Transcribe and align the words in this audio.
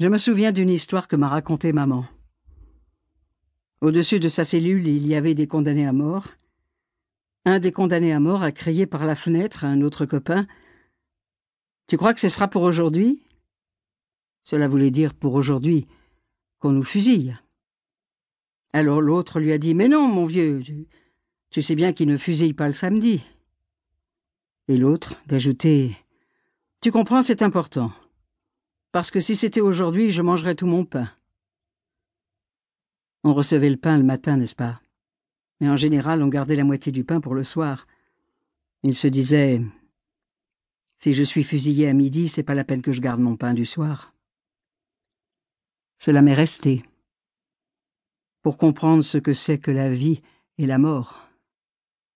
Je 0.00 0.06
me 0.06 0.18
souviens 0.18 0.52
d'une 0.52 0.70
histoire 0.70 1.08
que 1.08 1.16
m'a 1.16 1.28
racontée 1.28 1.72
maman. 1.72 2.04
Au-dessus 3.80 4.20
de 4.20 4.28
sa 4.28 4.44
cellule, 4.44 4.86
il 4.86 5.04
y 5.04 5.16
avait 5.16 5.34
des 5.34 5.48
condamnés 5.48 5.88
à 5.88 5.92
mort. 5.92 6.28
Un 7.44 7.58
des 7.58 7.72
condamnés 7.72 8.12
à 8.12 8.20
mort 8.20 8.42
a 8.42 8.52
crié 8.52 8.86
par 8.86 9.06
la 9.06 9.16
fenêtre 9.16 9.64
à 9.64 9.68
un 9.68 9.82
autre 9.82 10.06
copain 10.06 10.46
Tu 11.88 11.96
crois 11.96 12.14
que 12.14 12.20
ce 12.20 12.28
sera 12.28 12.46
pour 12.46 12.62
aujourd'hui? 12.62 13.20
Cela 14.44 14.68
voulait 14.68 14.92
dire 14.92 15.14
pour 15.14 15.34
aujourd'hui 15.34 15.88
qu'on 16.60 16.70
nous 16.70 16.84
fusille. 16.84 17.36
Alors 18.72 19.00
l'autre 19.00 19.40
lui 19.40 19.50
a 19.50 19.58
dit 19.58 19.74
Mais 19.74 19.88
non, 19.88 20.06
mon 20.06 20.26
vieux, 20.26 20.62
tu, 21.50 21.60
sais 21.60 21.74
bien 21.74 21.92
qu'il 21.92 22.08
ne 22.08 22.18
fusille 22.18 22.54
pas 22.54 22.68
le 22.68 22.72
samedi. 22.72 23.24
Et 24.68 24.76
l'autre 24.76 25.20
d'ajouter 25.26 25.96
Tu 26.80 26.92
comprends, 26.92 27.22
c'est 27.22 27.42
important. 27.42 27.90
Parce 28.92 29.10
que 29.10 29.20
si 29.20 29.36
c'était 29.36 29.60
aujourd'hui, 29.60 30.10
je 30.10 30.22
mangerais 30.22 30.54
tout 30.54 30.66
mon 30.66 30.84
pain. 30.84 31.10
On 33.24 33.34
recevait 33.34 33.70
le 33.70 33.76
pain 33.76 33.98
le 33.98 34.04
matin, 34.04 34.36
n'est-ce 34.36 34.56
pas? 34.56 34.80
Mais 35.60 35.68
en 35.68 35.76
général, 35.76 36.22
on 36.22 36.28
gardait 36.28 36.56
la 36.56 36.64
moitié 36.64 36.92
du 36.92 37.04
pain 37.04 37.20
pour 37.20 37.34
le 37.34 37.44
soir. 37.44 37.86
Il 38.82 38.94
se 38.94 39.08
disait 39.08 39.60
Si 40.98 41.12
je 41.12 41.22
suis 41.22 41.44
fusillé 41.44 41.88
à 41.88 41.92
midi, 41.92 42.28
c'est 42.28 42.42
pas 42.42 42.54
la 42.54 42.64
peine 42.64 42.82
que 42.82 42.92
je 42.92 43.00
garde 43.00 43.20
mon 43.20 43.36
pain 43.36 43.54
du 43.54 43.66
soir. 43.66 44.14
Cela 45.98 46.22
m'est 46.22 46.34
resté. 46.34 46.82
Pour 48.42 48.56
comprendre 48.56 49.02
ce 49.02 49.18
que 49.18 49.34
c'est 49.34 49.58
que 49.58 49.72
la 49.72 49.90
vie 49.90 50.22
et 50.56 50.66
la 50.66 50.78
mort. 50.78 51.27